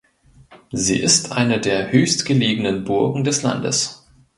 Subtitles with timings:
[0.71, 4.09] Sie ist eine der höchstgelegenen Burgen des Landes.